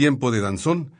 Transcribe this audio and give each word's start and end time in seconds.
Tiempo 0.00 0.30
de 0.30 0.40
danzón 0.40 0.94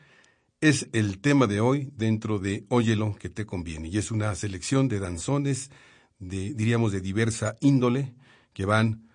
es 0.61 0.91
el 0.93 1.21
tema 1.21 1.47
de 1.47 1.63
hoy 1.63 1.91
dentro 1.97 2.39
de 2.39 2.67
Óyelo 2.69 3.17
que 3.19 3.31
te 3.31 3.47
conviene. 3.47 3.89
Y 3.89 3.97
es 3.97 4.11
una 4.11 4.35
selección 4.35 4.89
de 4.89 5.01
danzones, 5.01 5.71
de, 6.19 6.53
diríamos, 6.53 6.93
de 6.93 7.01
diversa 7.01 7.57
índole, 7.61 8.13
que 8.53 8.67
van 8.67 9.09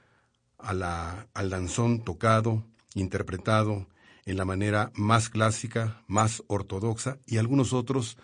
a 0.57 0.73
la, 0.73 1.27
al 1.35 1.51
danzón 1.51 2.03
tocado, 2.03 2.65
interpretado 2.95 3.87
en 4.25 4.37
la 4.37 4.43
manera 4.45 4.91
más 4.95 5.29
clásica, 5.29 6.01
más 6.07 6.41
ortodoxa, 6.47 7.19
y 7.27 7.37
algunos 7.37 7.71
otros 7.71 8.17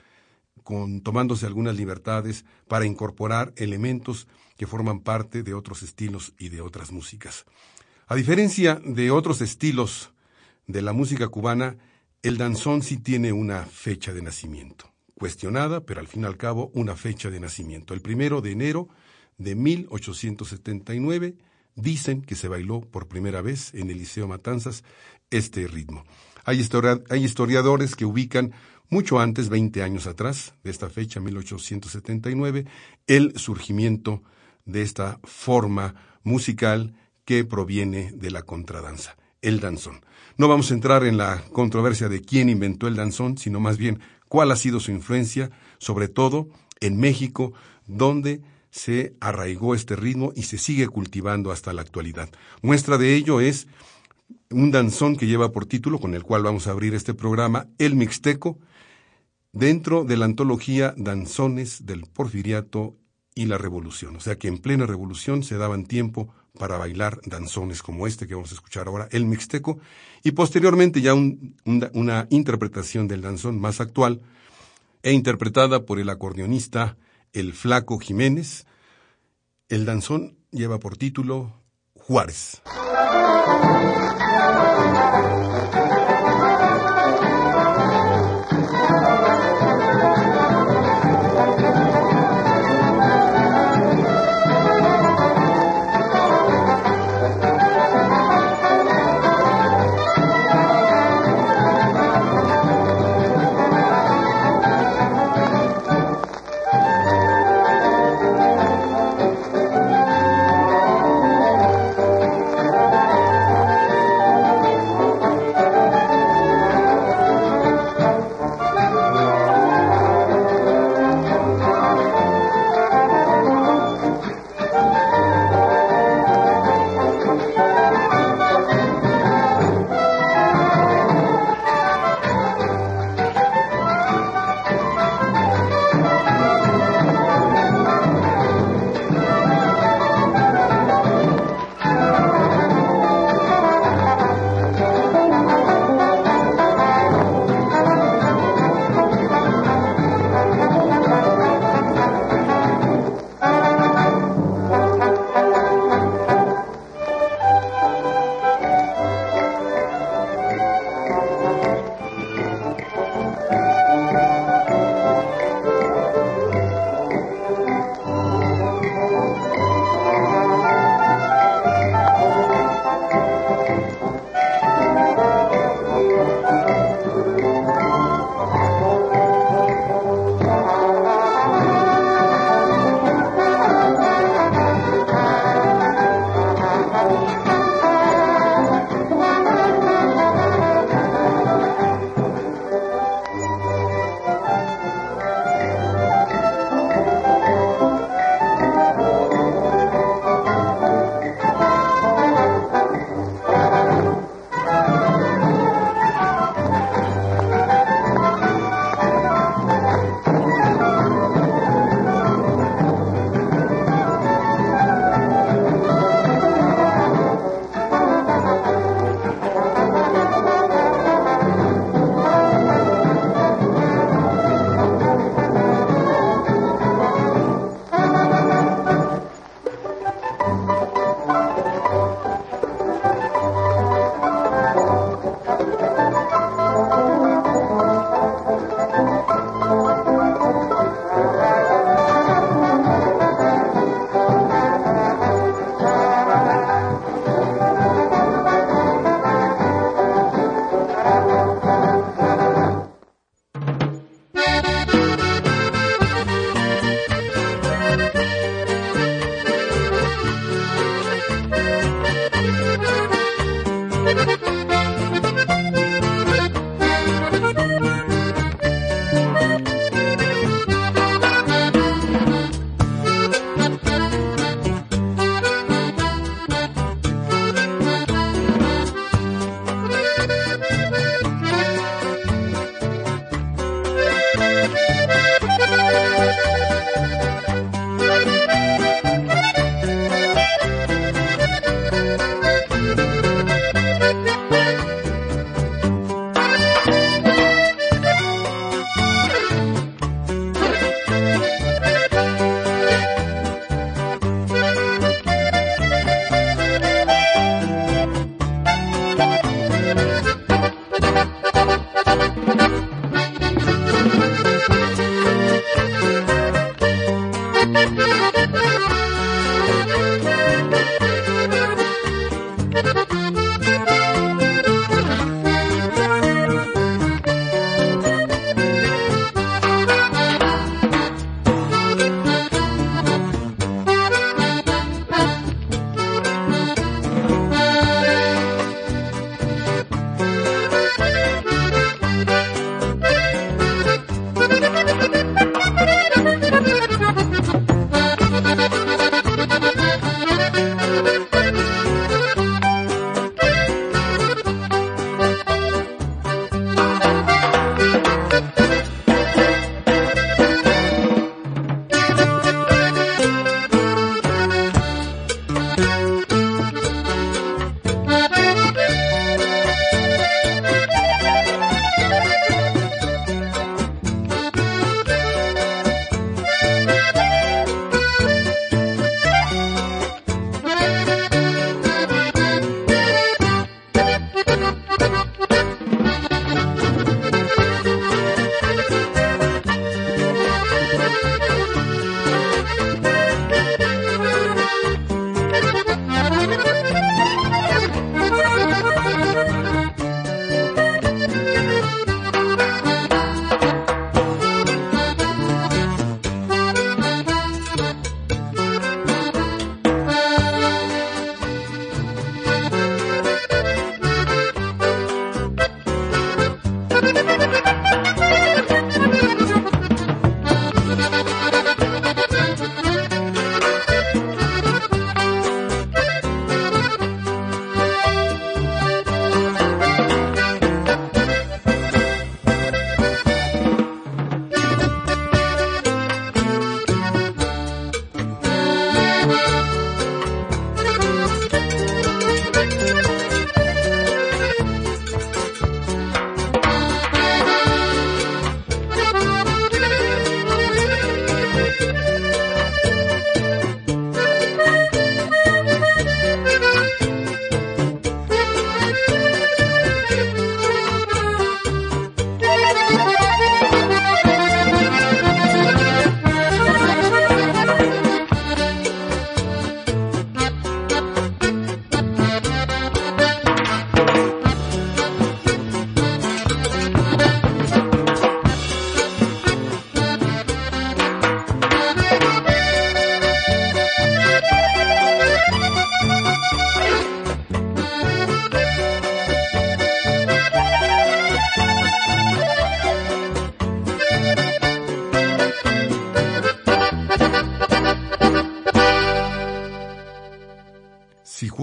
con, 0.63 1.01
tomándose 1.01 1.45
algunas 1.45 1.75
libertades 1.75 2.43
para 2.67 2.87
incorporar 2.87 3.53
elementos 3.55 4.27
que 4.57 4.65
forman 4.65 5.01
parte 5.01 5.43
de 5.43 5.53
otros 5.53 5.83
estilos 5.83 6.33
y 6.39 6.49
de 6.49 6.61
otras 6.61 6.91
músicas. 6.91 7.45
A 8.07 8.15
diferencia 8.15 8.81
de 8.83 9.11
otros 9.11 9.41
estilos 9.41 10.11
de 10.71 10.81
la 10.81 10.93
música 10.93 11.27
cubana, 11.27 11.77
el 12.23 12.37
danzón 12.37 12.81
sí 12.83 12.97
tiene 12.97 13.33
una 13.33 13.65
fecha 13.65 14.13
de 14.13 14.21
nacimiento, 14.21 14.91
cuestionada, 15.15 15.85
pero 15.85 15.99
al 15.99 16.07
fin 16.07 16.23
y 16.23 16.25
al 16.25 16.37
cabo 16.37 16.71
una 16.73 16.95
fecha 16.95 17.29
de 17.29 17.39
nacimiento. 17.39 17.93
El 17.93 18.01
primero 18.01 18.41
de 18.41 18.51
enero 18.51 18.89
de 19.37 19.55
1879 19.55 21.35
dicen 21.75 22.21
que 22.21 22.35
se 22.35 22.47
bailó 22.47 22.81
por 22.81 23.07
primera 23.07 23.41
vez 23.41 23.73
en 23.73 23.89
el 23.89 23.97
Liceo 23.97 24.27
Matanzas 24.27 24.83
este 25.29 25.67
ritmo. 25.67 26.03
Hay, 26.43 26.63
hay 27.09 27.23
historiadores 27.23 27.95
que 27.95 28.05
ubican 28.05 28.53
mucho 28.89 29.19
antes, 29.19 29.49
20 29.49 29.83
años 29.83 30.05
atrás, 30.05 30.53
de 30.63 30.69
esta 30.69 30.89
fecha, 30.89 31.19
1879, 31.21 32.65
el 33.07 33.37
surgimiento 33.37 34.21
de 34.65 34.81
esta 34.81 35.19
forma 35.23 35.95
musical 36.23 36.93
que 37.25 37.45
proviene 37.45 38.11
de 38.11 38.31
la 38.31 38.43
contradanza, 38.43 39.15
el 39.41 39.59
danzón. 39.59 40.01
No 40.41 40.47
vamos 40.47 40.71
a 40.71 40.73
entrar 40.73 41.03
en 41.03 41.17
la 41.17 41.43
controversia 41.53 42.09
de 42.09 42.19
quién 42.19 42.49
inventó 42.49 42.87
el 42.87 42.95
danzón, 42.95 43.37
sino 43.37 43.59
más 43.59 43.77
bien 43.77 43.99
cuál 44.27 44.49
ha 44.49 44.55
sido 44.55 44.79
su 44.79 44.89
influencia, 44.89 45.51
sobre 45.77 46.07
todo 46.07 46.49
en 46.79 46.99
México, 46.99 47.53
donde 47.85 48.41
se 48.71 49.15
arraigó 49.19 49.75
este 49.75 49.95
ritmo 49.95 50.33
y 50.35 50.41
se 50.41 50.57
sigue 50.57 50.87
cultivando 50.87 51.51
hasta 51.51 51.73
la 51.73 51.83
actualidad. 51.83 52.27
Muestra 52.63 52.97
de 52.97 53.13
ello 53.13 53.39
es 53.39 53.67
un 54.49 54.71
danzón 54.71 55.15
que 55.15 55.27
lleva 55.27 55.51
por 55.51 55.67
título, 55.67 55.99
con 55.99 56.15
el 56.15 56.23
cual 56.23 56.41
vamos 56.41 56.65
a 56.65 56.71
abrir 56.71 56.95
este 56.95 57.13
programa, 57.13 57.67
El 57.77 57.95
Mixteco, 57.95 58.57
dentro 59.51 60.05
de 60.05 60.17
la 60.17 60.25
antología 60.25 60.95
Danzones 60.97 61.85
del 61.85 62.07
Porfiriato 62.07 62.97
y 63.35 63.45
la 63.45 63.59
Revolución. 63.59 64.15
O 64.15 64.19
sea 64.19 64.39
que 64.39 64.47
en 64.47 64.57
plena 64.57 64.87
revolución 64.87 65.43
se 65.43 65.57
daban 65.57 65.85
tiempo 65.85 66.33
para 66.57 66.77
bailar 66.77 67.19
danzones 67.25 67.81
como 67.81 68.07
este 68.07 68.27
que 68.27 68.35
vamos 68.35 68.51
a 68.51 68.55
escuchar 68.55 68.87
ahora, 68.87 69.07
el 69.11 69.25
mixteco, 69.25 69.79
y 70.23 70.31
posteriormente 70.31 71.01
ya 71.01 71.13
una 71.13 72.27
interpretación 72.29 73.07
del 73.07 73.21
danzón 73.21 73.59
más 73.59 73.81
actual, 73.81 74.21
e 75.03 75.13
interpretada 75.13 75.85
por 75.85 75.99
el 75.99 76.09
acordeonista 76.09 76.97
El 77.33 77.53
Flaco 77.53 77.99
Jiménez. 77.99 78.65
El 79.69 79.85
danzón 79.85 80.37
lleva 80.51 80.79
por 80.79 80.97
título 80.97 81.53
Juárez. 81.95 82.61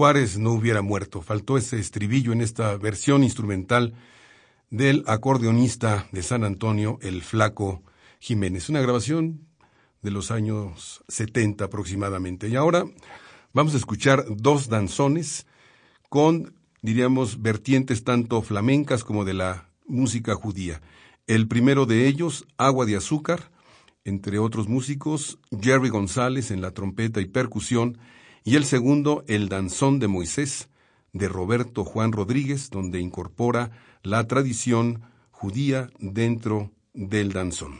No 0.09 0.53
hubiera 0.53 0.81
muerto. 0.81 1.21
Faltó 1.21 1.55
ese 1.55 1.77
estribillo 1.77 2.33
en 2.33 2.41
esta 2.41 2.75
versión 2.77 3.23
instrumental 3.23 3.93
del 4.71 5.03
acordeonista 5.05 6.07
de 6.11 6.23
San 6.23 6.43
Antonio, 6.43 6.97
el 7.03 7.21
Flaco 7.21 7.83
Jiménez. 8.19 8.69
Una 8.69 8.81
grabación 8.81 9.45
de 10.01 10.09
los 10.09 10.31
años 10.31 11.03
70 11.09 11.65
aproximadamente. 11.65 12.47
Y 12.47 12.55
ahora 12.55 12.85
vamos 13.53 13.75
a 13.75 13.77
escuchar 13.77 14.25
dos 14.29 14.67
danzones 14.67 15.45
con, 16.09 16.55
diríamos, 16.81 17.43
vertientes 17.43 18.03
tanto 18.03 18.41
flamencas 18.41 19.03
como 19.03 19.25
de 19.25 19.35
la 19.35 19.69
música 19.85 20.33
judía. 20.33 20.81
El 21.27 21.47
primero 21.47 21.85
de 21.85 22.07
ellos, 22.07 22.47
Agua 22.57 22.87
de 22.87 22.95
Azúcar, 22.95 23.51
entre 24.05 24.39
otros 24.39 24.67
músicos, 24.67 25.37
Jerry 25.61 25.89
González 25.89 26.49
en 26.49 26.61
la 26.61 26.71
trompeta 26.71 27.21
y 27.21 27.25
percusión, 27.25 27.99
y 28.49 28.55
el 28.55 28.65
segundo, 28.65 29.23
El 29.27 29.47
Danzón 29.47 29.99
de 29.99 30.07
Moisés, 30.07 30.69
de 31.13 31.27
Roberto 31.27 31.85
Juan 31.85 32.11
Rodríguez, 32.11 32.71
donde 32.71 32.99
incorpora 32.99 33.69
la 34.01 34.25
tradición 34.25 35.03
judía 35.29 35.91
dentro 35.99 36.71
del 36.95 37.31
danzón. 37.31 37.75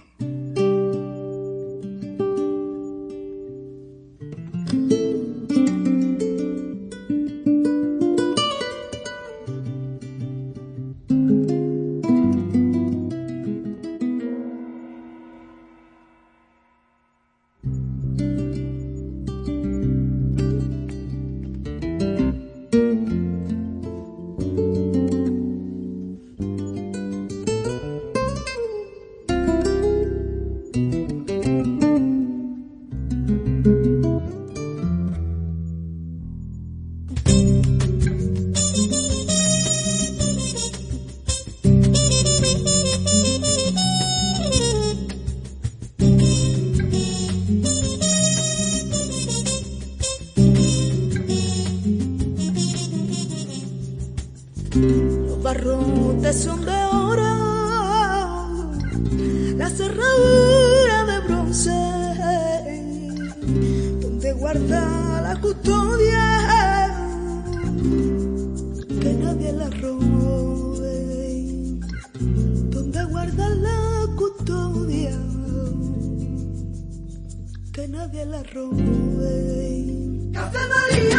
barrotes 55.49 56.43
son 56.43 56.63
de 56.63 56.79
oro, 56.93 57.33
la 59.57 59.67
cerradura 59.77 60.97
de 61.11 61.17
bronce, 61.27 61.79
donde 63.99 64.31
guarda 64.33 64.81
la 65.27 65.41
custodia, 65.41 66.25
que 69.01 69.11
nadie 69.23 69.51
la 69.53 69.69
robe, 69.81 70.97
donde 72.75 73.03
guarda 73.05 73.49
la 73.49 73.79
custodia, 74.21 75.17
que 77.73 77.87
nadie 77.87 78.23
la 78.25 78.43
robe. 78.53 79.31
Café 80.31 80.59
María. 80.73 81.18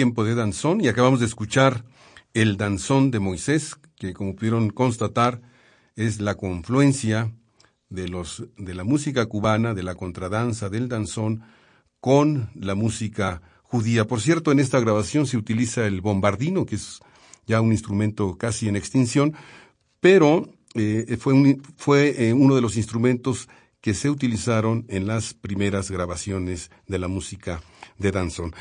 Tiempo 0.00 0.24
de 0.24 0.34
danzón 0.34 0.80
y 0.80 0.88
acabamos 0.88 1.20
de 1.20 1.26
escuchar 1.26 1.84
el 2.32 2.56
danzón 2.56 3.10
de 3.10 3.18
Moisés, 3.18 3.76
que 3.96 4.14
como 4.14 4.34
pudieron 4.34 4.70
constatar 4.70 5.42
es 5.94 6.22
la 6.22 6.36
confluencia 6.36 7.34
de 7.90 8.08
los 8.08 8.46
de 8.56 8.72
la 8.72 8.82
música 8.82 9.26
cubana, 9.26 9.74
de 9.74 9.82
la 9.82 9.96
contradanza, 9.96 10.70
del 10.70 10.88
danzón 10.88 11.42
con 12.00 12.48
la 12.54 12.74
música 12.74 13.42
judía. 13.62 14.06
Por 14.06 14.22
cierto, 14.22 14.52
en 14.52 14.60
esta 14.60 14.80
grabación 14.80 15.26
se 15.26 15.36
utiliza 15.36 15.86
el 15.86 16.00
bombardino, 16.00 16.64
que 16.64 16.76
es 16.76 17.00
ya 17.46 17.60
un 17.60 17.72
instrumento 17.72 18.38
casi 18.38 18.68
en 18.68 18.76
extinción, 18.76 19.34
pero 20.00 20.48
eh, 20.76 21.18
fue, 21.20 21.58
fue 21.76 22.14
eh, 22.16 22.32
uno 22.32 22.54
de 22.54 22.62
los 22.62 22.78
instrumentos 22.78 23.50
que 23.82 23.92
se 23.92 24.08
utilizaron 24.08 24.86
en 24.88 25.06
las 25.06 25.34
primeras 25.34 25.90
grabaciones 25.90 26.70
de 26.86 26.98
la 26.98 27.08
música 27.08 27.60
de 27.98 28.12
danzón. 28.12 28.54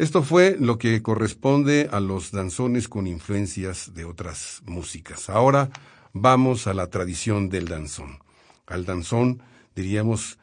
Esto 0.00 0.22
fue 0.22 0.56
lo 0.58 0.78
que 0.78 1.02
corresponde 1.02 1.90
a 1.92 2.00
los 2.00 2.30
danzones 2.30 2.88
con 2.88 3.06
influencias 3.06 3.92
de 3.92 4.06
otras 4.06 4.62
músicas. 4.64 5.28
Ahora 5.28 5.68
vamos 6.14 6.66
a 6.66 6.72
la 6.72 6.86
tradición 6.86 7.50
del 7.50 7.68
danzón. 7.68 8.18
Al 8.66 8.86
danzón, 8.86 9.42
diríamos, 9.76 10.38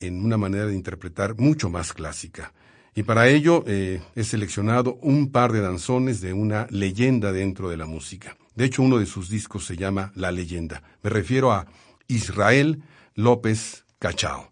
en 0.00 0.24
una 0.24 0.38
manera 0.38 0.64
de 0.64 0.74
interpretar 0.74 1.38
mucho 1.38 1.68
más 1.68 1.92
clásica. 1.92 2.54
Y 2.94 3.02
para 3.02 3.28
ello 3.28 3.62
eh, 3.66 4.00
he 4.14 4.24
seleccionado 4.24 4.94
un 5.02 5.30
par 5.30 5.52
de 5.52 5.60
danzones 5.60 6.22
de 6.22 6.32
una 6.32 6.66
leyenda 6.70 7.30
dentro 7.30 7.68
de 7.68 7.76
la 7.76 7.84
música. 7.84 8.38
De 8.54 8.64
hecho, 8.64 8.80
uno 8.80 8.96
de 8.96 9.04
sus 9.04 9.28
discos 9.28 9.66
se 9.66 9.76
llama 9.76 10.12
La 10.14 10.32
leyenda. 10.32 10.82
Me 11.02 11.10
refiero 11.10 11.52
a 11.52 11.66
Israel 12.08 12.82
López 13.14 13.84
Cachao. 13.98 14.50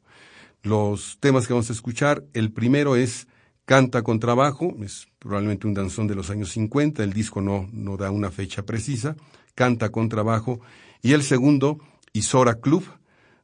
Los 0.62 1.16
temas 1.20 1.46
que 1.46 1.54
vamos 1.54 1.70
a 1.70 1.72
escuchar, 1.72 2.26
el 2.34 2.52
primero 2.52 2.96
es 2.96 3.28
Canta 3.64 4.02
con 4.02 4.18
trabajo, 4.18 4.74
es 4.82 5.06
probablemente 5.18 5.66
un 5.66 5.74
danzón 5.74 6.08
de 6.08 6.14
los 6.14 6.30
años 6.30 6.50
50, 6.50 7.04
el 7.04 7.12
disco 7.12 7.40
no, 7.40 7.68
no 7.72 7.96
da 7.96 8.10
una 8.10 8.30
fecha 8.30 8.64
precisa, 8.64 9.16
Canta 9.54 9.90
con 9.90 10.08
trabajo, 10.08 10.60
y 11.02 11.12
el 11.12 11.22
segundo, 11.22 11.78
Isora 12.12 12.60
Club, 12.60 12.84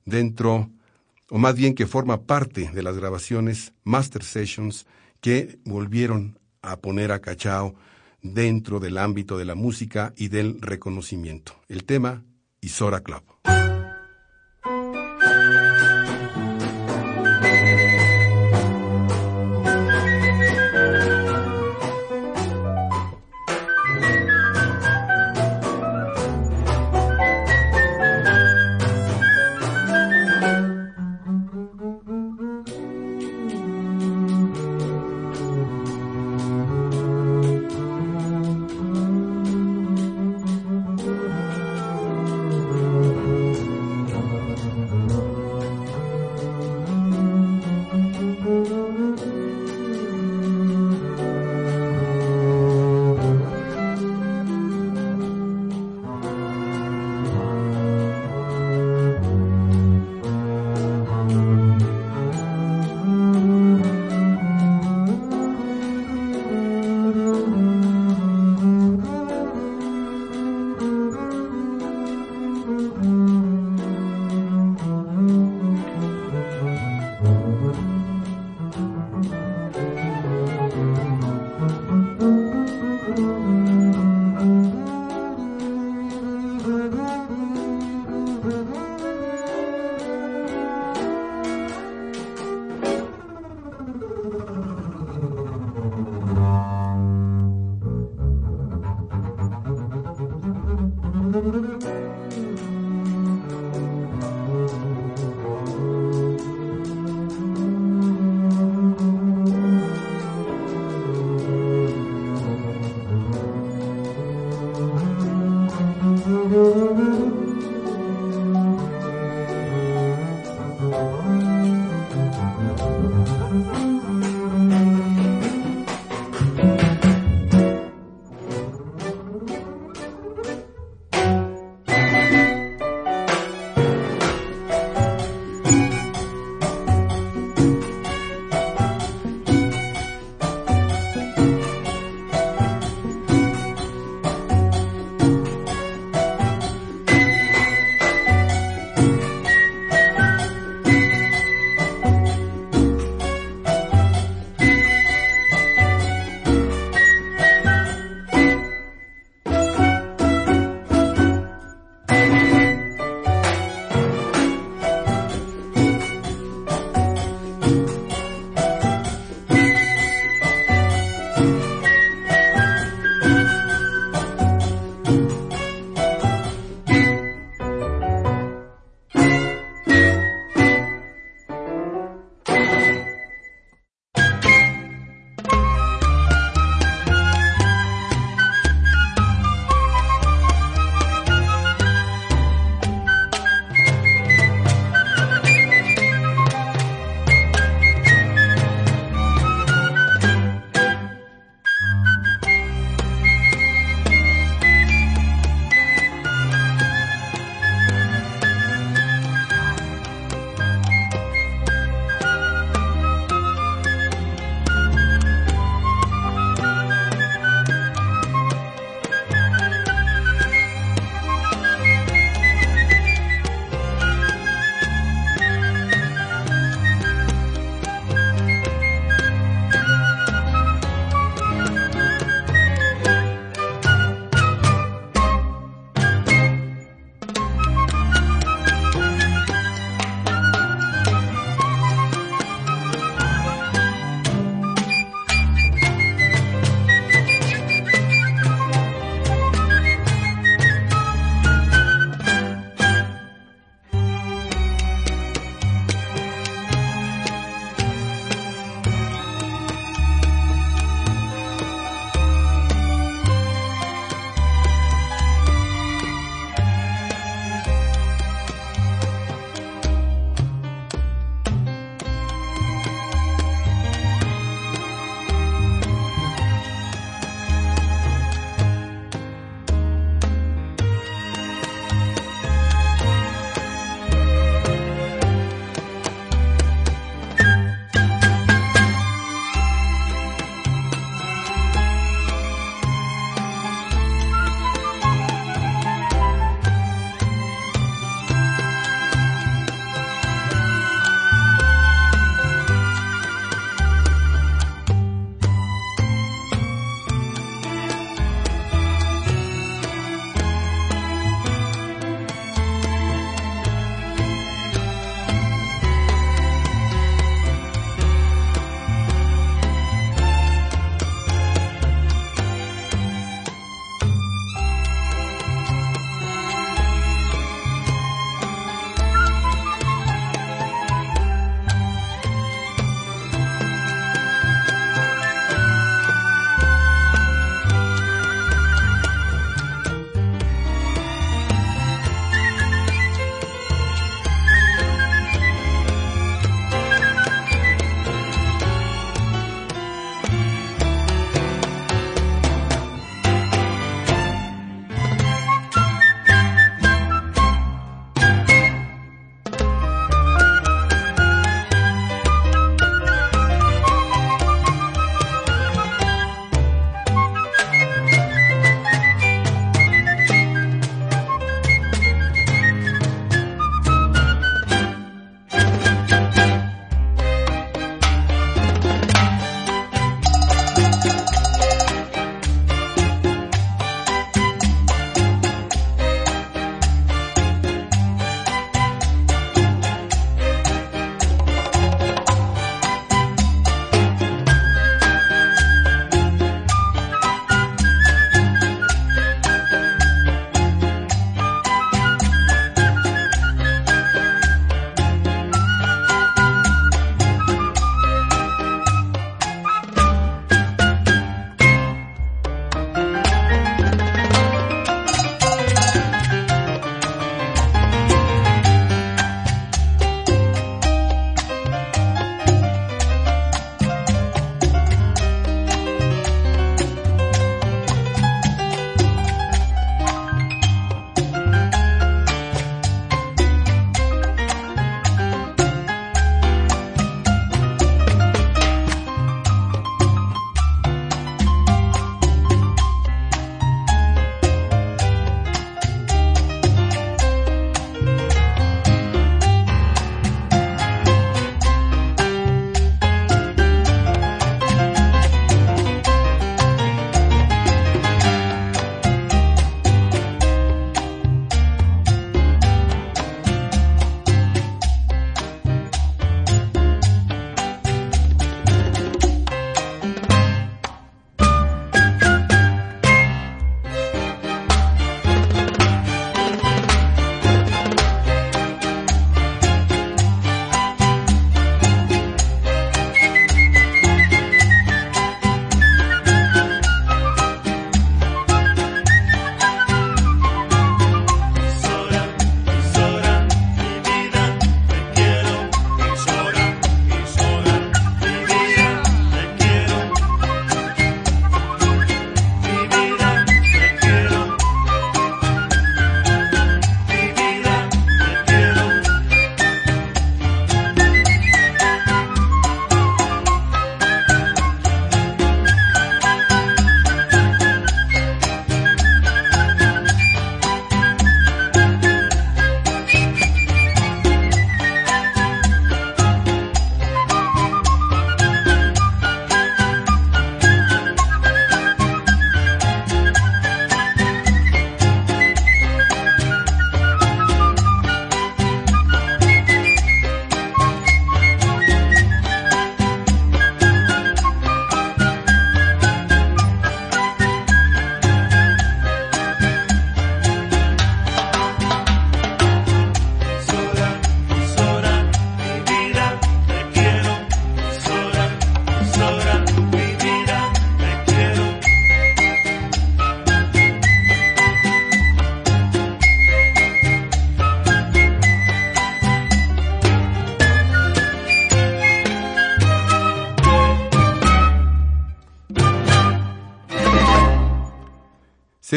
dentro, 0.05 0.71
o 1.31 1.39
más 1.39 1.55
bien 1.55 1.75
que 1.75 1.87
forma 1.87 2.23
parte 2.23 2.71
de 2.73 2.83
las 2.83 2.97
grabaciones 2.97 3.73
Master 3.85 4.25
Sessions 4.25 4.87
que 5.21 5.59
volvieron 5.65 6.39
a 6.63 6.79
poner 6.79 7.13
a 7.13 7.21
Cachao 7.21 7.75
dentro 8.23 8.81
del 8.81 8.99
ámbito 8.99 9.39
de 9.39 9.45
la 9.45 9.55
música 9.55 10.13
y 10.17 10.29
del 10.29 10.61
reconocimiento. 10.61 11.61
El 11.69 11.85
tema, 11.85 12.25
Isora 12.61 13.01
Club. 13.01 13.38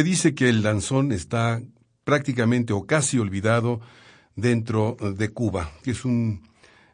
Dice 0.04 0.34
que 0.34 0.50
el 0.50 0.62
danzón 0.62 1.12
está 1.12 1.62
prácticamente 2.04 2.74
o 2.74 2.86
casi 2.86 3.20
olvidado 3.20 3.80
dentro 4.36 4.98
de 5.00 5.30
Cuba, 5.30 5.72
que 5.84 5.92
es 5.92 6.06
un, 6.06 6.42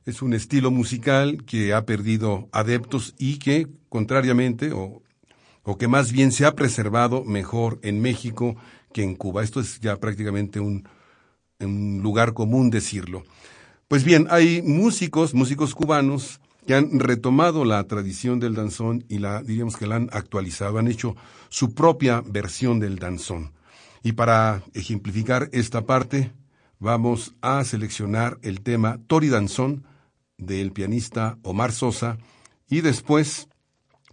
es 0.06 0.22
un 0.22 0.34
estilo 0.34 0.72
musical 0.72 1.44
que 1.46 1.74
ha 1.74 1.86
perdido 1.86 2.50
adeptos 2.52 3.16
y 3.18 3.40
que, 3.40 3.68
contrariamente, 3.90 4.72
o, 4.72 5.02
o 5.64 5.78
que 5.78 5.88
más 5.88 6.12
bien 6.12 6.32
se 6.32 6.46
ha 6.46 6.56
preservado 6.56 7.24
mejor 7.24 7.80
en 7.82 8.02
México 8.02 8.56
que 8.94 9.04
en 9.04 9.16
Cuba. 9.16 9.44
Esto 9.44 9.60
es 9.62 9.80
ya 9.80 9.98
prácticamente 9.98 10.60
un, 10.60 10.88
un 11.60 12.02
lugar 12.04 12.34
común 12.34 12.70
decirlo. 12.70 13.24
Pues 13.88 14.04
bien, 14.04 14.28
hay 14.30 14.62
músicos, 14.62 15.34
músicos 15.34 15.74
cubanos, 15.74 16.40
que 16.68 16.76
han 16.76 17.00
retomado 17.00 17.64
la 17.64 17.82
tradición 17.86 18.42
del 18.42 18.54
danzón 18.54 19.06
y 19.08 19.20
la, 19.20 19.42
diríamos 19.42 19.78
que 19.78 19.88
la 19.88 19.96
han 19.96 20.10
actualizado, 20.12 20.78
han 20.78 20.90
hecho 20.90 21.16
su 21.48 21.74
propia 21.74 22.22
versión 22.26 22.80
del 22.82 23.00
danzón. 23.00 23.54
Y 24.04 24.12
para 24.12 24.62
ejemplificar 24.74 25.50
esta 25.54 25.86
parte, 25.86 26.34
vamos 26.78 27.36
a 27.42 27.64
seleccionar 27.64 28.38
el 28.42 28.62
tema 28.62 29.00
Tori 29.08 29.30
Danzón 29.30 29.86
del 30.38 30.74
pianista 30.74 31.40
Omar 31.42 31.72
Sosa 31.72 32.18
y 32.70 32.82
después 32.82 33.48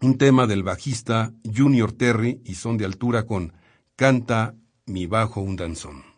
un 0.00 0.16
tema 0.16 0.46
del 0.46 0.62
bajista 0.62 1.32
Junior 1.44 1.90
Terry 1.90 2.40
y 2.44 2.54
son 2.54 2.78
de 2.78 2.84
altura 2.84 3.26
con 3.26 3.52
Canta 3.96 4.54
mi 4.86 5.06
bajo 5.06 5.40
un 5.40 5.56
danzón. 5.56 6.13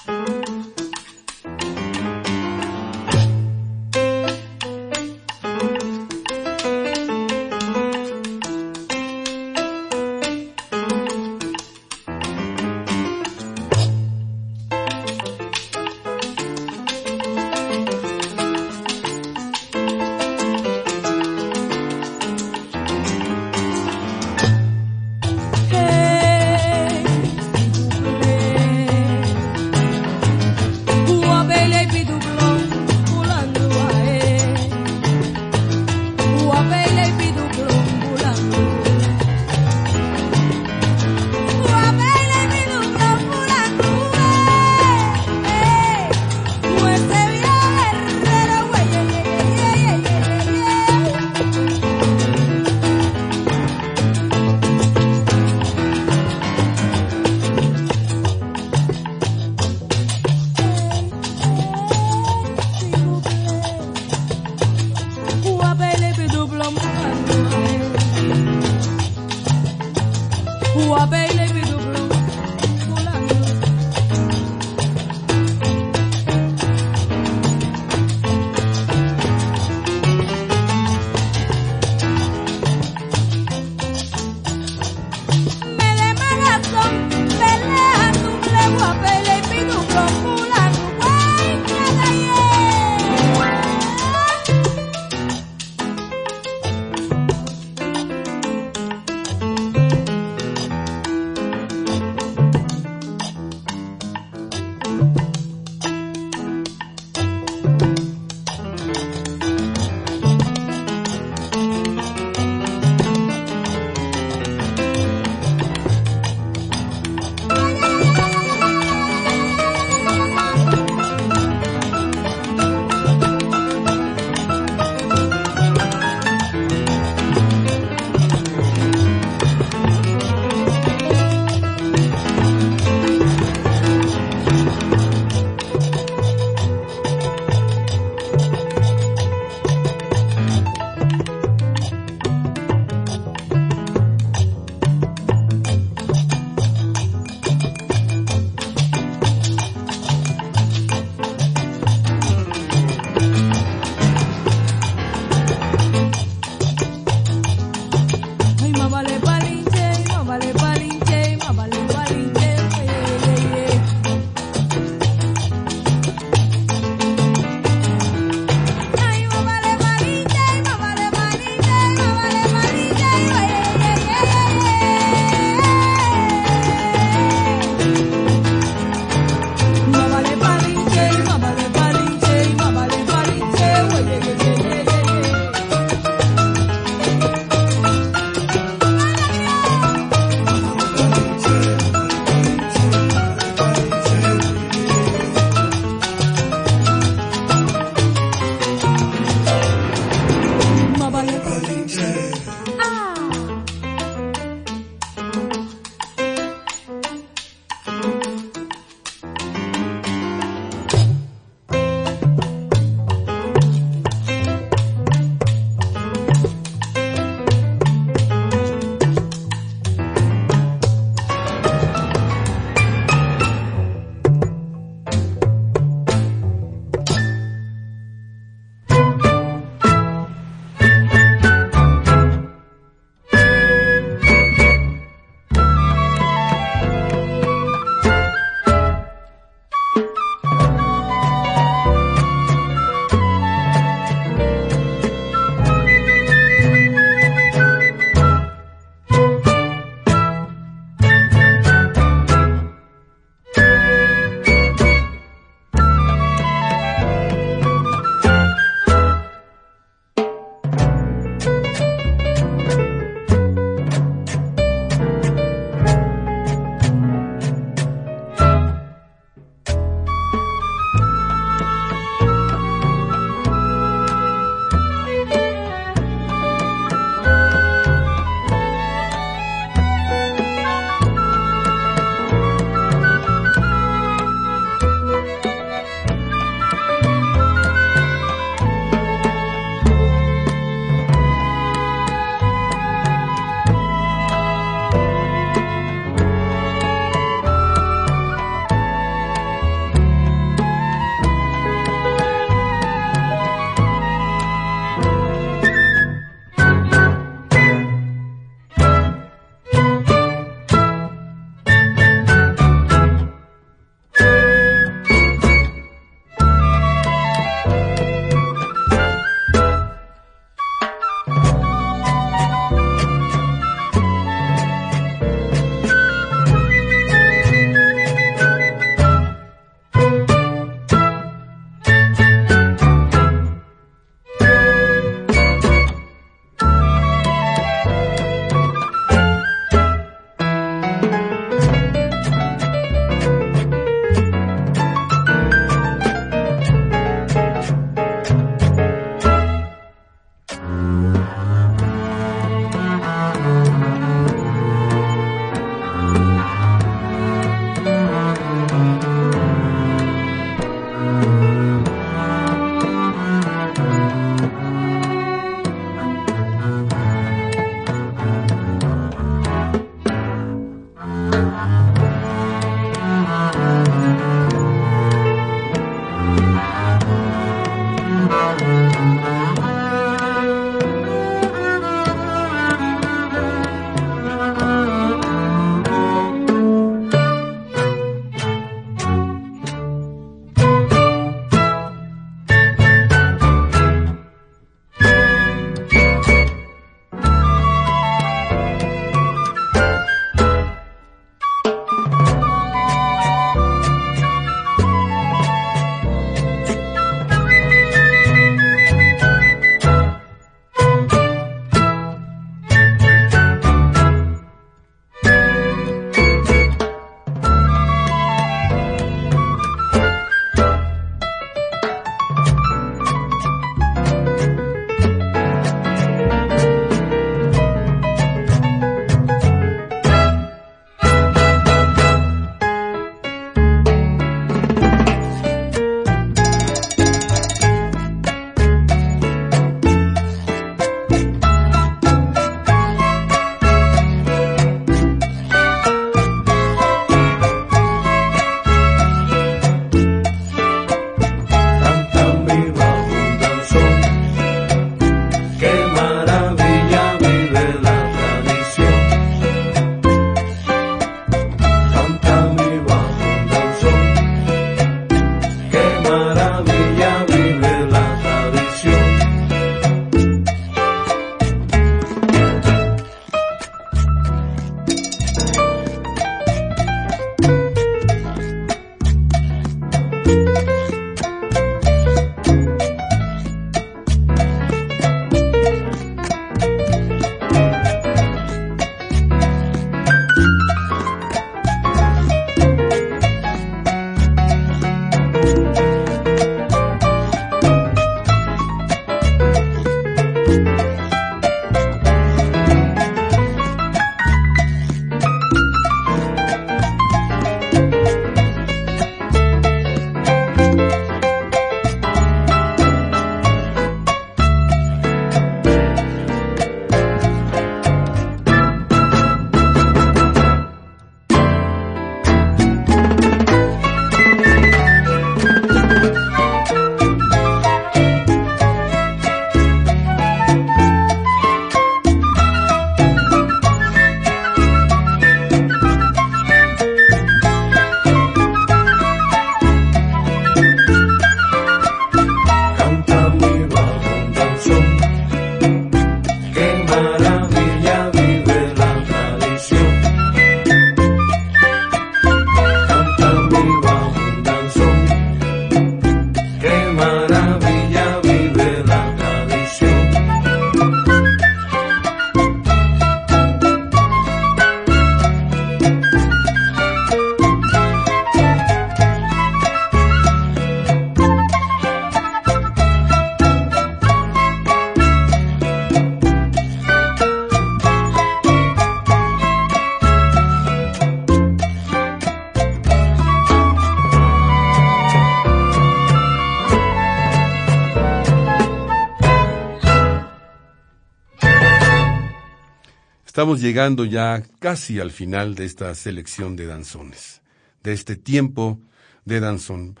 Estamos 593.46 593.62
llegando 593.62 594.04
ya 594.04 594.42
casi 594.58 594.98
al 594.98 595.12
final 595.12 595.54
de 595.54 595.66
esta 595.66 595.94
selección 595.94 596.56
de 596.56 596.66
danzones, 596.66 597.42
de 597.84 597.92
este 597.92 598.16
tiempo 598.16 598.80
de 599.24 599.38
danzón. 599.38 600.00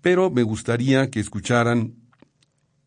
Pero 0.00 0.28
me 0.28 0.42
gustaría 0.42 1.08
que 1.08 1.20
escucharan 1.20 1.94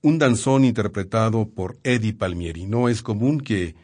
un 0.01 0.19
danzón 0.19 0.65
interpretado 0.65 1.47
por 1.47 1.79
Eddie 1.85 2.11
Palmieri. 2.11 2.65
No 2.65 2.89
es 2.89 3.01
común 3.01 3.39
que, 3.39 3.75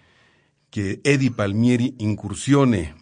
que 0.70 1.00
Eddie 1.06 1.32
Palmieri 1.32 1.96
incursione 2.00 2.96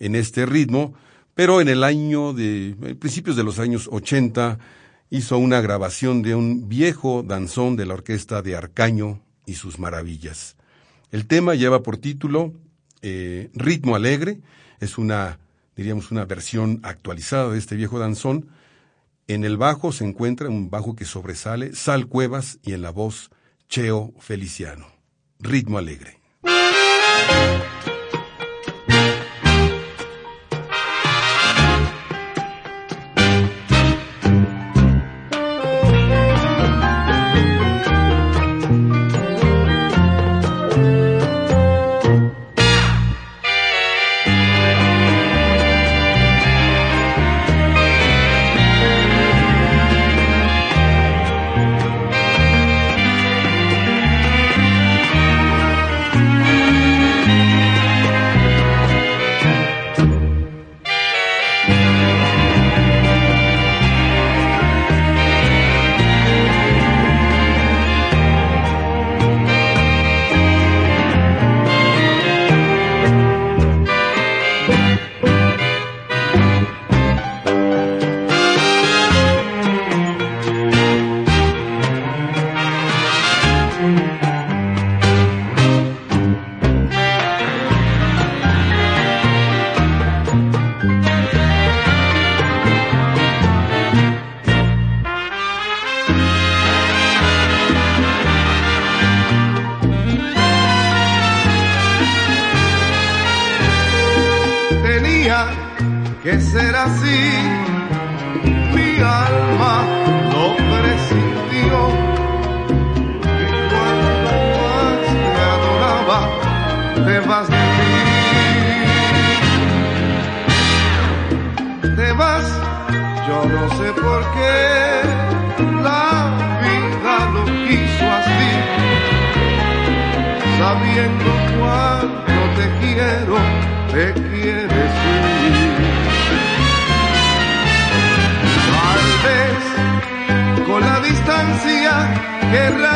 en 0.00 0.16
este 0.16 0.44
ritmo, 0.44 0.94
pero 1.36 1.60
en 1.60 1.68
el 1.68 1.84
año 1.84 2.32
de, 2.32 2.74
principios 2.98 3.36
de 3.36 3.44
los 3.44 3.60
años 3.60 3.88
80, 3.92 4.58
hizo 5.10 5.38
una 5.38 5.60
grabación 5.60 6.20
de 6.20 6.34
un 6.34 6.68
viejo 6.68 7.22
danzón 7.22 7.76
de 7.76 7.86
la 7.86 7.94
orquesta 7.94 8.42
de 8.42 8.56
Arcaño 8.56 9.22
y 9.46 9.54
sus 9.54 9.78
maravillas. 9.78 10.56
El 11.10 11.26
tema 11.26 11.54
lleva 11.54 11.82
por 11.82 11.98
título 11.98 12.52
eh, 13.02 13.50
Ritmo 13.54 13.94
Alegre, 13.94 14.40
es 14.80 14.98
una, 14.98 15.38
diríamos, 15.76 16.10
una 16.10 16.24
versión 16.24 16.80
actualizada 16.82 17.50
de 17.50 17.58
este 17.58 17.76
viejo 17.76 17.98
danzón. 17.98 18.48
En 19.28 19.44
el 19.44 19.56
bajo 19.56 19.92
se 19.92 20.04
encuentra 20.04 20.48
un 20.48 20.70
bajo 20.70 20.96
que 20.96 21.04
sobresale, 21.04 21.74
Sal 21.74 22.06
Cuevas, 22.06 22.58
y 22.62 22.72
en 22.72 22.82
la 22.82 22.90
voz, 22.90 23.30
Cheo 23.68 24.14
Feliciano. 24.18 24.86
Ritmo 25.38 25.78
Alegre. 25.78 26.20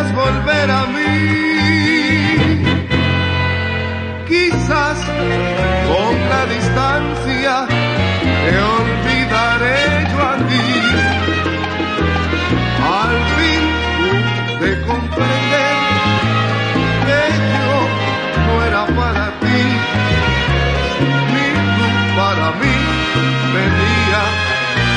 volver 0.08 0.70
a 0.70 0.86
mí. 0.86 1.14
Quizás 4.26 4.98
con 5.88 6.14
la 6.32 6.42
distancia 6.46 7.66
te 8.44 8.54
olvidaré 8.78 9.80
yo 10.10 10.18
a 10.32 10.36
ti. 10.48 10.68
Al 13.00 13.14
fin 13.36 13.62
tú 13.96 14.10
de 14.64 14.70
comprender 14.88 15.76
que 17.06 17.22
yo 17.54 17.74
no 18.46 18.54
era 18.68 18.84
para 18.98 19.26
ti, 19.42 19.62
ni 21.32 21.48
tú 21.76 21.88
para 22.16 22.48
mí, 22.60 22.76
tenía 23.54 24.22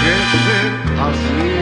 que 0.02 0.16
ser 0.46 0.68
así. 1.08 1.53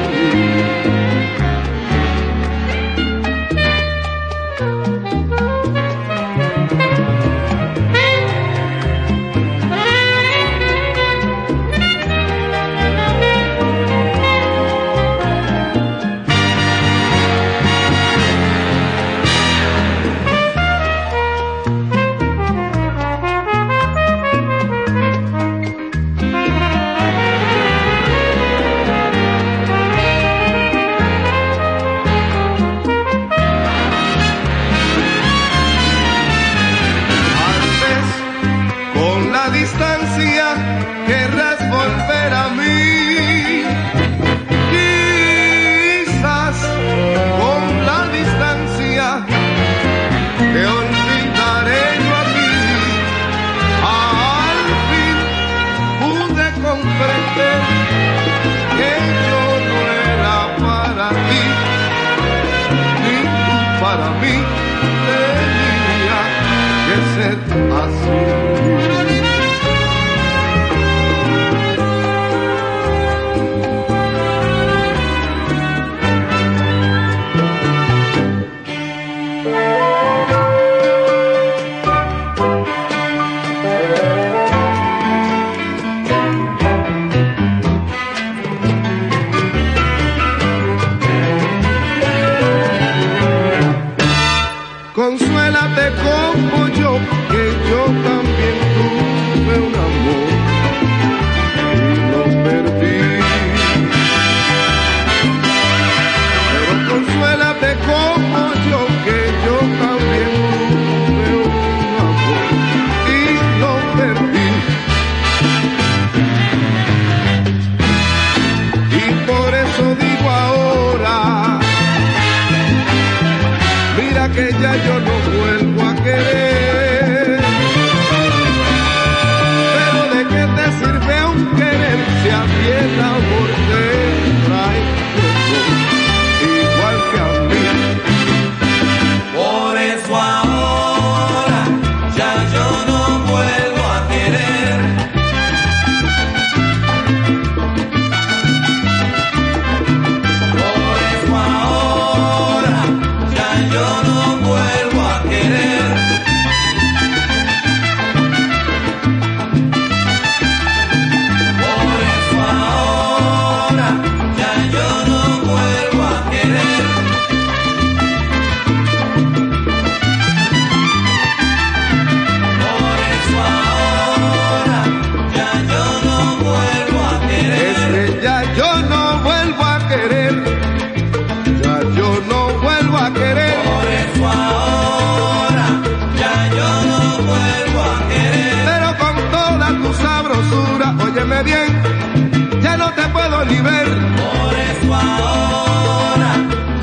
Por 193.42 193.48
eso 193.50 194.94
ahora 194.94 196.32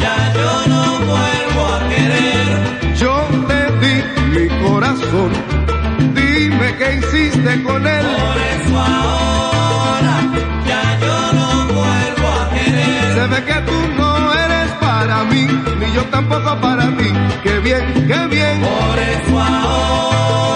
ya 0.01 0.33
yo 0.35 0.67
no 0.67 0.99
vuelvo 1.07 1.63
a 1.73 1.89
querer. 1.89 2.97
Yo 2.97 3.15
te 3.47 3.61
di 3.81 3.95
mi 4.33 4.49
corazón, 4.67 5.31
dime 6.15 6.77
qué 6.79 6.97
hiciste 6.97 7.63
con 7.63 7.87
él. 7.87 8.07
Por 8.07 8.39
eso 8.55 8.77
ahora 8.77 10.17
ya 10.67 10.99
yo 11.01 11.33
no 11.39 11.49
vuelvo 11.75 12.29
a 12.41 12.51
querer. 12.51 13.15
Se 13.15 13.27
ve 13.29 13.45
que 13.45 13.61
tú 13.61 13.79
no 13.97 14.35
eres 14.35 14.71
para 14.81 15.23
mí, 15.31 15.47
ni 15.79 15.93
yo 15.93 16.03
tampoco 16.07 16.61
para 16.61 16.87
ti. 16.97 17.13
Qué 17.45 17.61
bien, 17.61 17.85
qué 18.09 18.27
bien. 18.35 18.61
Por 18.63 18.99
eso 18.99 19.41
ahora. 19.41 20.48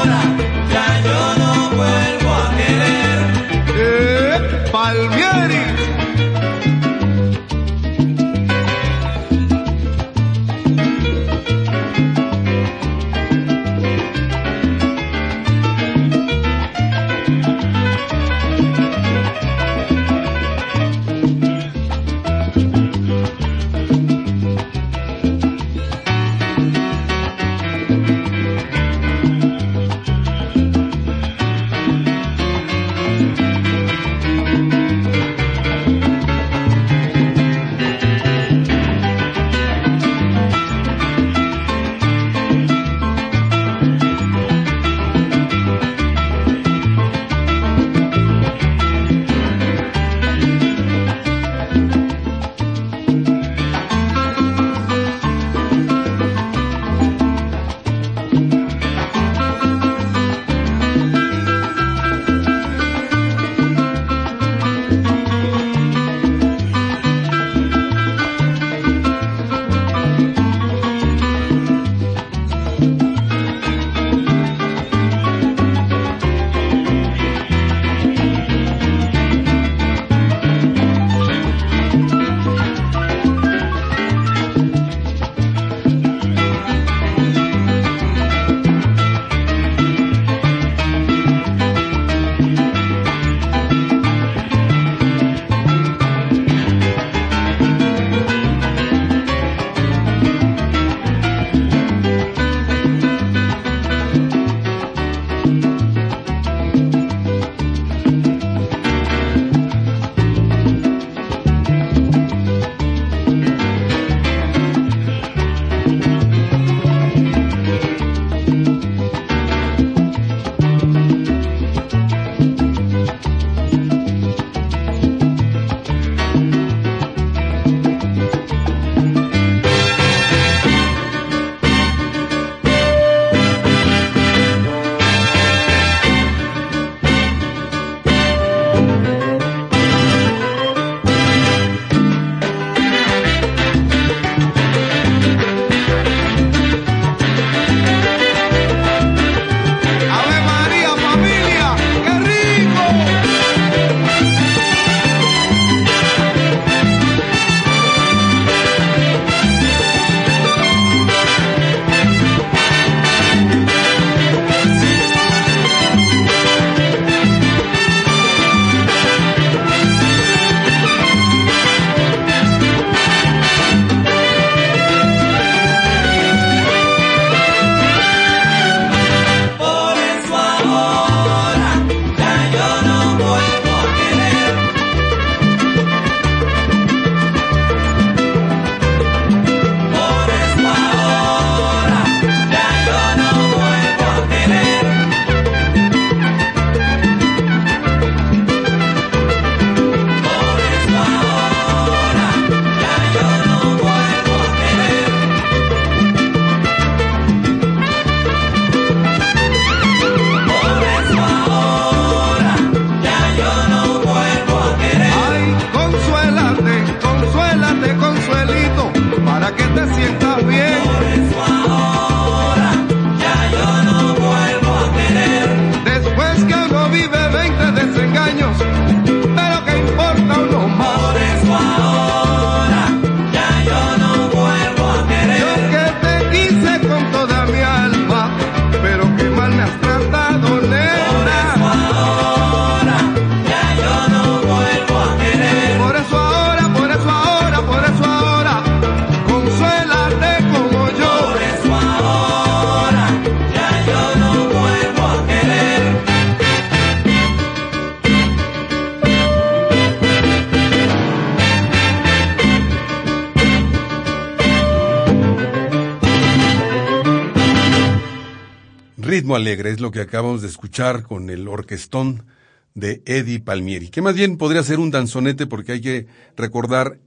Es 269.66 269.80
lo 269.80 269.90
que 269.90 270.00
acabamos 270.00 270.42
de 270.42 270.48
escuchar 270.48 271.02
con 271.02 271.30
el 271.30 271.48
orquestón 271.48 272.26
de 272.74 273.02
Eddie 273.04 273.40
Palmieri, 273.40 273.88
que 273.88 274.02
más 274.02 274.14
bien 274.14 274.38
podría 274.38 274.62
ser 274.62 274.78
un 274.78 274.90
danzonete 274.90 275.46
porque 275.46 275.72
hay 275.72 275.80
que 275.80 276.06
recordar 276.36 276.98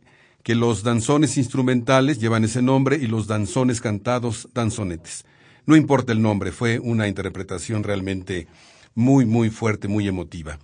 que 0.44 0.54
los 0.54 0.84
danzones 0.84 1.38
instrumentales 1.38 2.20
llevan 2.20 2.44
ese 2.44 2.62
nombre 2.62 2.98
y 2.98 3.08
los 3.08 3.26
danzones 3.26 3.82
cantados 3.82 4.48
danzonetes. 4.54 5.26
No 5.66 5.76
importa 5.76 6.12
el 6.12 6.22
nombre, 6.22 6.52
fue 6.52 6.78
una 6.78 7.08
interpretación 7.08 7.84
realmente 7.84 8.48
muy, 8.94 9.26
muy 9.26 9.50
fuerte, 9.50 9.88
muy 9.88 10.08
emotiva. 10.08 10.60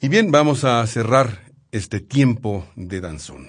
Y 0.00 0.08
bien, 0.08 0.30
vamos 0.30 0.64
a 0.64 0.86
cerrar 0.86 1.50
este 1.72 2.00
tiempo 2.00 2.66
de 2.76 3.00
danzón. 3.00 3.48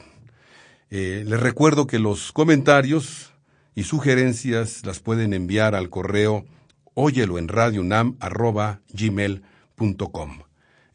Eh, 0.90 1.26
les 1.28 1.40
recuerdo 1.40 1.86
que 1.86 2.00
los 2.00 2.32
comentarios 2.32 3.34
y 3.76 3.84
sugerencias 3.84 4.86
las 4.86 5.02
pueden 5.02 5.34
enviar 5.34 5.76
al 5.76 5.90
correo 5.90 6.46
óyelo 7.00 7.38
en 7.38 7.48
radiounam@gmail.com. 7.48 10.40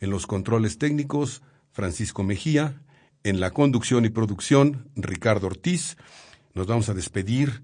En 0.01 0.11
los 0.11 0.27
controles 0.27 0.79
técnicos, 0.79 1.43
Francisco 1.71 2.25
Mejía. 2.25 2.83
En 3.23 3.39
la 3.39 3.53
conducción 3.53 4.05
y 4.05 4.09
producción, 4.09 4.91
Ricardo 4.97 5.47
Ortiz. 5.47 5.97
Nos 6.55 6.67
vamos 6.67 6.89
a 6.89 6.95
despedir 6.95 7.63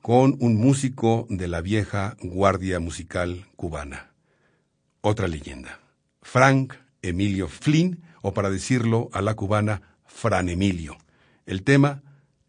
con 0.00 0.38
un 0.40 0.56
músico 0.56 1.26
de 1.28 1.46
la 1.46 1.60
vieja 1.60 2.16
guardia 2.22 2.80
musical 2.80 3.44
cubana. 3.54 4.14
Otra 5.02 5.28
leyenda. 5.28 5.78
Frank 6.22 6.72
Emilio 7.02 7.48
Flynn, 7.48 8.02
o 8.22 8.32
para 8.32 8.48
decirlo 8.48 9.10
a 9.12 9.20
la 9.20 9.34
cubana, 9.34 9.82
Fran 10.06 10.48
Emilio. 10.48 10.96
El 11.44 11.64
tema, 11.64 12.02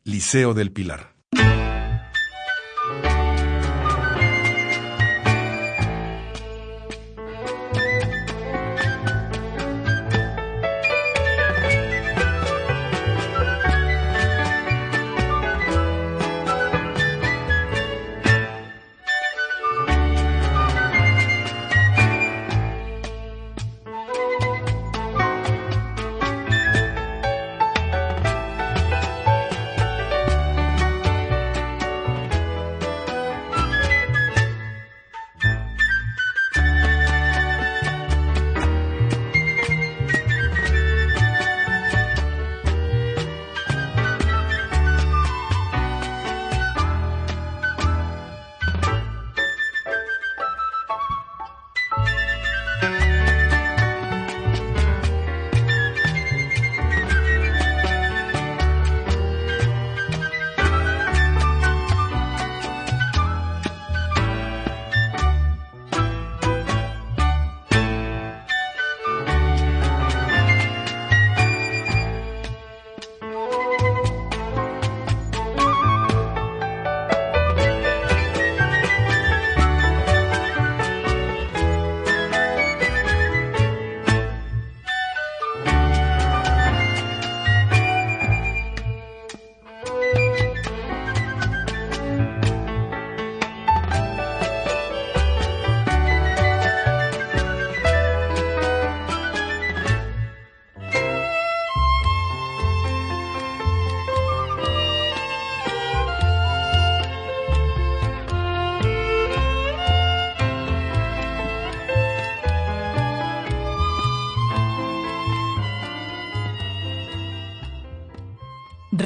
Liceo 0.05 0.53
del 0.53 0.71
Pilar. 0.71 1.13